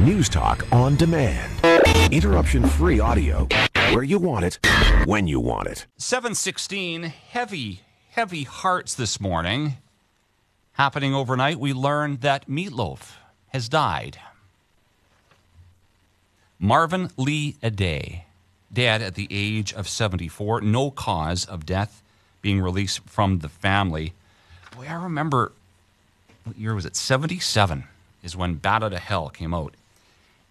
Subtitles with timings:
[0.00, 1.52] News Talk on demand.
[2.12, 3.46] Interruption free audio
[3.92, 4.58] where you want it,
[5.04, 5.86] when you want it.
[5.96, 9.74] 716, heavy, heavy hearts this morning.
[10.72, 13.16] Happening overnight, we learned that Meatloaf
[13.48, 14.18] has died.
[16.58, 18.22] Marvin Lee Aday,
[18.72, 22.02] dead at the age of 74, no cause of death
[22.40, 24.14] being released from the family.
[24.74, 25.52] Boy, I remember,
[26.44, 26.96] what year was it?
[26.96, 27.84] 77
[28.24, 29.74] is when Bat Out of Hell came out.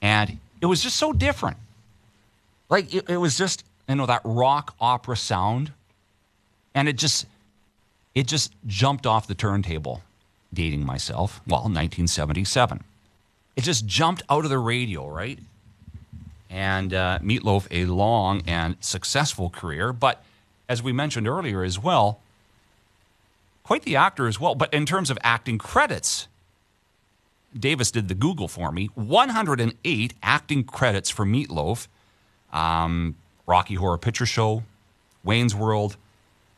[0.00, 1.56] And it was just so different.
[2.68, 5.72] Like, it, it was just, you know, that rock opera sound.
[6.74, 7.26] And it just,
[8.14, 10.02] it just jumped off the turntable,
[10.52, 11.40] dating myself.
[11.46, 12.84] Well, 1977.
[13.56, 15.38] It just jumped out of the radio, right?
[16.50, 20.22] And uh, Meatloaf, a long and successful career, but
[20.68, 22.20] as we mentioned earlier as well,
[23.64, 24.54] quite the actor as well.
[24.54, 26.28] But in terms of acting credits,
[27.56, 31.88] Davis did the Google for me 108 acting credits for Meatloaf,
[32.52, 34.64] um, Rocky Horror Picture Show,
[35.24, 35.96] Wayne's World,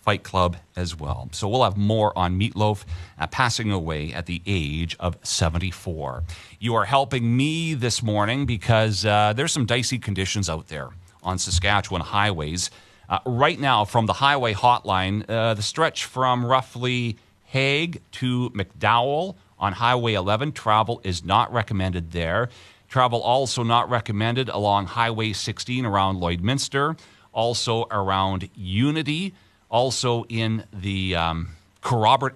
[0.00, 1.28] Fight Club as well.
[1.32, 2.84] So we'll have more on Meatloaf
[3.18, 6.22] uh, passing away at the age of 74.
[6.60, 10.90] You are helping me this morning because uh, there's some dicey conditions out there
[11.24, 12.70] on Saskatchewan highways.
[13.08, 19.34] Uh, right now, from the highway hotline, uh, the stretch from roughly Hague to Macdowall
[19.58, 22.48] on Highway 11, travel is not recommended there.
[22.88, 26.98] Travel also not recommended along Highway 16 around Lloydminster,
[27.32, 29.34] also around Unity,
[29.68, 31.48] also in the um,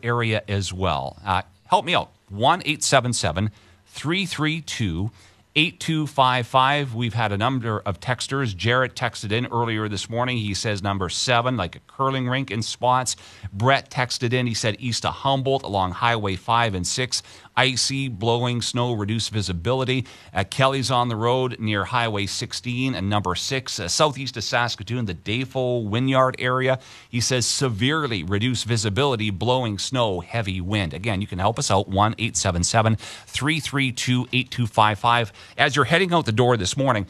[0.02, 1.18] area as well.
[1.24, 2.10] Uh, help me out.
[2.28, 3.50] 1 877
[3.86, 5.10] 332
[5.56, 6.94] 8255.
[6.94, 8.56] We've had a number of texters.
[8.56, 10.38] Jarrett texted in earlier this morning.
[10.38, 13.16] He says number seven, like a curling rink in spots.
[13.52, 14.46] Brett texted in.
[14.46, 17.22] He said east of Humboldt along Highway 5 and 6
[17.60, 20.06] icy, blowing snow, reduced visibility.
[20.32, 25.04] Uh, Kelly's on the road near Highway 16 and number 6, uh, southeast of Saskatoon,
[25.04, 26.78] the Dafoe Wynyard area.
[27.10, 30.94] He says severely reduced visibility, blowing snow, heavy wind.
[30.94, 35.32] Again, you can help us out 1 877 332 8255.
[35.58, 37.06] As you're heading out the door this morning,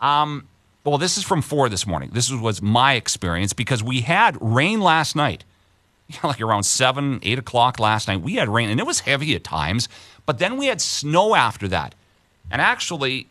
[0.00, 0.48] um,
[0.82, 2.10] well, this is from 4 this morning.
[2.12, 5.44] This was my experience because we had rain last night.
[6.24, 9.44] like around seven, eight o'clock last night, we had rain and it was heavy at
[9.44, 9.88] times,
[10.26, 11.94] but then we had snow after that.
[12.50, 13.28] And actually,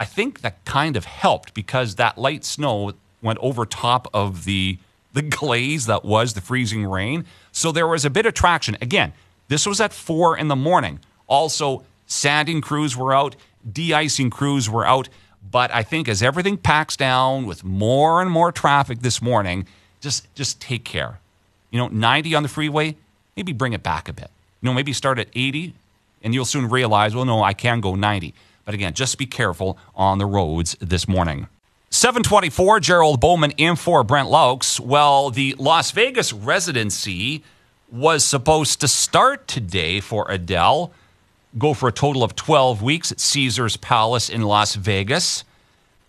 [0.00, 4.78] I think that kind of helped because that light snow went over top of the
[5.12, 7.26] the glaze that was the freezing rain.
[7.52, 8.76] So there was a bit of traction.
[8.80, 9.12] Again,
[9.48, 11.00] this was at four in the morning.
[11.26, 13.36] Also, sanding crews were out,
[13.70, 15.08] de-icing crews were out.
[15.50, 19.66] But I think as everything packs down with more and more traffic this morning,
[20.00, 21.18] just just take care
[21.72, 22.94] you know, 90 on the freeway,
[23.36, 24.30] maybe bring it back a bit.
[24.60, 25.74] You know, maybe start at 80
[26.22, 28.32] and you'll soon realize, well, no, I can go 90.
[28.64, 31.48] But again, just be careful on the roads this morning.
[31.90, 34.78] 724, Gerald Bauman in for Brent Loucks.
[34.78, 37.42] Well, the Las Vegas residency
[37.90, 40.92] was supposed to start today for Adele,
[41.58, 45.44] go for a total of 12 weeks at Caesars Palace in Las Vegas.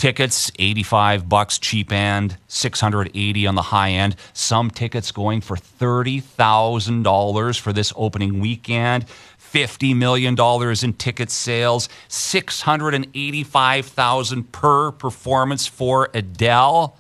[0.04, 4.18] Tickets 85 bucks cheap end, 680 on the high end.
[4.34, 9.06] Some tickets going for $30,000 for this opening weekend.
[9.40, 10.36] $50 million
[10.84, 16.98] in ticket sales, 685,000 per performance for Adele.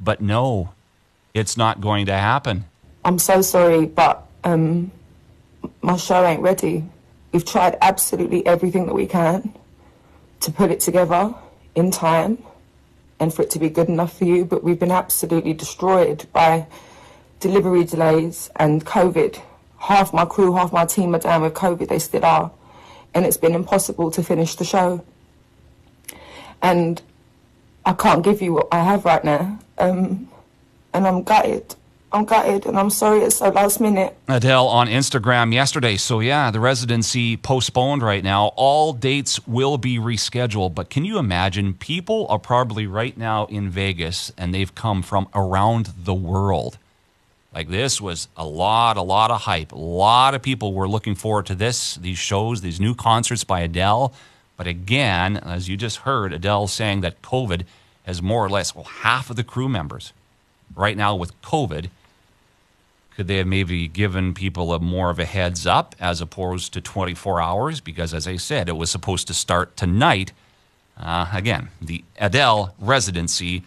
[0.00, 0.70] But no,
[1.34, 2.64] it's not going to happen.
[3.04, 4.90] I'm so sorry, but um,
[5.82, 6.84] my show ain't ready.
[7.30, 9.54] We've tried absolutely everything that we can
[10.40, 11.32] to put it together
[11.78, 12.42] in time
[13.20, 16.66] and for it to be good enough for you, but we've been absolutely destroyed by
[17.40, 19.40] delivery delays and COVID.
[19.78, 22.50] Half my crew, half my team are down with COVID, they still are.
[23.14, 25.04] And it's been impossible to finish the show.
[26.62, 27.00] And
[27.84, 29.58] I can't give you what I have right now.
[29.78, 30.28] Um,
[30.92, 31.74] and I'm gutted.
[32.10, 34.16] I'm gutted and I'm sorry it's so last minute.
[34.28, 35.96] Adele on Instagram yesterday.
[35.96, 38.48] So, yeah, the residency postponed right now.
[38.56, 40.74] All dates will be rescheduled.
[40.74, 41.74] But can you imagine?
[41.74, 46.78] People are probably right now in Vegas and they've come from around the world.
[47.52, 49.72] Like, this was a lot, a lot of hype.
[49.72, 53.60] A lot of people were looking forward to this, these shows, these new concerts by
[53.60, 54.14] Adele.
[54.56, 57.64] But again, as you just heard, Adele saying that COVID
[58.04, 60.14] has more or less, well, half of the crew members
[60.74, 61.90] right now with COVID
[63.18, 66.80] could they have maybe given people a more of a heads up as opposed to
[66.80, 67.80] 24 hours?
[67.80, 70.30] Because as I said, it was supposed to start tonight.
[70.96, 73.64] Uh, again, the Adele residency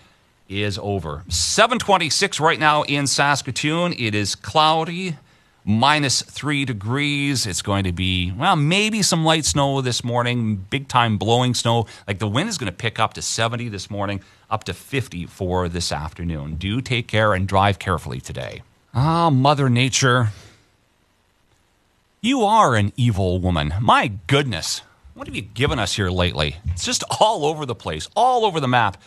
[0.48, 1.26] is over.
[1.28, 3.94] 726 right now in Saskatoon.
[4.00, 5.18] It is cloudy,
[5.66, 7.46] minus three degrees.
[7.46, 11.88] It's going to be, well, maybe some light snow this morning, big time blowing snow.
[12.08, 15.26] Like the wind is going to pick up to 70 this morning, up to 50
[15.26, 16.56] for this afternoon.
[16.56, 18.62] Do take care and drive carefully today.
[18.94, 20.32] Ah, Mother Nature.
[22.20, 23.74] You are an evil woman.
[23.80, 24.82] My goodness.
[25.14, 26.58] What have you given us here lately?
[26.66, 28.98] It's just all over the place, all over the map.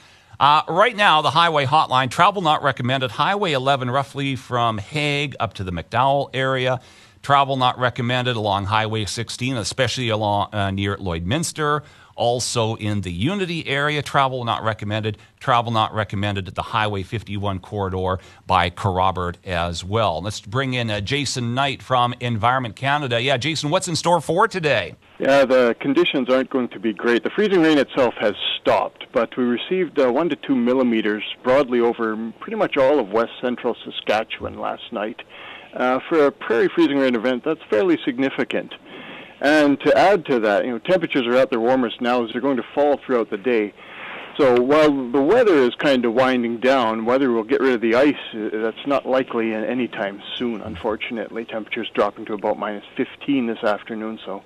[0.40, 3.10] Uh, right now, the highway hotline, travel not recommended.
[3.10, 6.80] Highway 11, roughly from Hague up to the Macdowall area.
[7.22, 11.82] Travel not recommended along Highway 16, especially along uh, near Lloydminster.
[12.16, 15.18] Also in the Unity area, travel not recommended.
[15.40, 20.22] Travel not recommended at the Highway 51 corridor by Kerrobert as well.
[20.22, 23.20] Let's bring in uh, Jason Knight from Environment Canada.
[23.20, 24.94] Yeah, Jason, what's in store for today?
[25.18, 27.22] Yeah, the conditions aren't going to be great.
[27.24, 31.80] The freezing rain itself has stopped, but we received uh, one to two millimeters broadly
[31.80, 35.20] over pretty much all of west central Saskatchewan last night.
[35.74, 38.72] Uh, for a prairie freezing rain event, that's fairly significant.
[39.40, 42.40] And to add to that, you know, temperatures are at their warmest now as they're
[42.40, 43.74] going to fall throughout the day.
[44.38, 47.94] So while the weather is kind of winding down, whether we'll get rid of the
[47.94, 51.44] ice, uh, that's not likely any time soon, unfortunately.
[51.44, 54.42] Temperatures dropping to about minus 15 this afternoon, so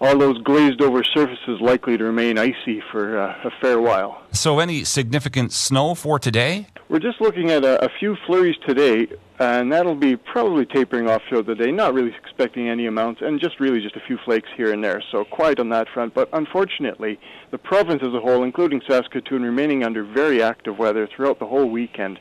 [0.00, 4.22] all those glazed over surfaces likely to remain icy for uh, a fair while.
[4.32, 6.66] So any significant snow for today?
[6.90, 9.06] We're just looking at a, a, few flurries today,
[9.38, 11.72] and that'll be probably tapering off throughout the day.
[11.72, 15.00] Not really expecting any amounts, and just really just a few flakes here and there.
[15.12, 16.14] So quiet on that front.
[16.14, 17.18] But unfortunately,
[17.52, 21.70] the province as a whole, including Saskatoon, remaining under very active weather throughout the whole
[21.70, 22.18] weekend.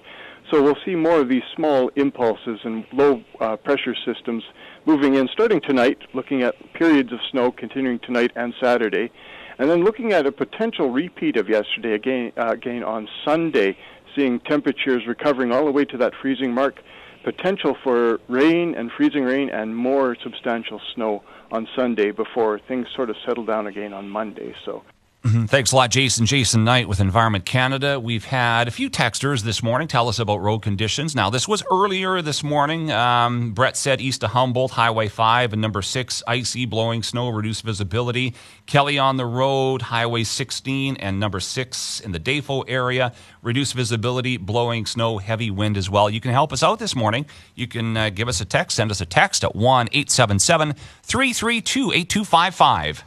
[0.51, 4.43] So we'll see more of these small impulses and low uh, pressure systems
[4.85, 9.09] moving in starting tonight, looking at periods of snow continuing tonight and Saturday.
[9.57, 13.75] And then looking at a potential repeat of yesterday again, uh, again on Sunday,
[14.15, 16.75] seeing temperatures recovering all the way to that freezing mark,
[17.23, 23.09] potential for rain and freezing rain and more substantial snow on Sunday before things sort
[23.09, 24.53] of settle down again on Monday.
[24.65, 24.83] So
[25.23, 25.45] Mm-hmm.
[25.45, 26.25] Thanks a lot, Jason.
[26.25, 27.97] Jason Knight with Environment Canada.
[27.97, 31.15] We've had a few texters this morning tell us about road conditions.
[31.15, 32.91] Now, this was earlier this morning.
[32.91, 37.63] Um, Brett said east of Humboldt, Highway 5 and number 6, icy, blowing snow, reduced
[37.63, 38.35] visibility.
[38.65, 44.35] Kelly on the road, Highway 16 and number 6 in the Dafoe area, reduced visibility,
[44.35, 46.09] blowing snow, heavy wind as well.
[46.09, 47.25] You can help us out this morning.
[47.55, 50.73] You can uh, give us a text, send us a text at 1 877
[51.03, 53.05] 332 8255.